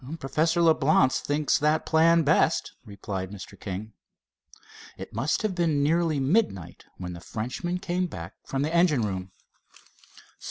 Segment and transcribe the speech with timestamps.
[0.17, 3.53] "Professor Leblance thinks that plan best," replied Mr.
[3.59, 3.93] King.
[4.97, 9.31] It must have been nearly midnight when the Frenchman came back from the engine room.